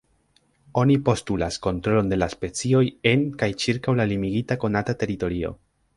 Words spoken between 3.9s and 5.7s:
la limigita konata teritorio.